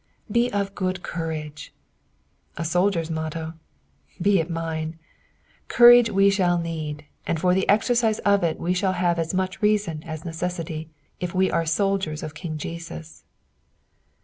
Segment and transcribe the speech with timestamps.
[0.31, 1.69] '■ Be ef good eovTogt."
[2.57, 2.65] A.
[2.65, 3.53] soldier's motto.
[4.19, 4.97] Be it mine.
[5.67, 10.01] Coursge wo shall need, and for the exercise of it we have as much reason
[10.01, 13.25] as necessity, if we are soldiers of King Jesus.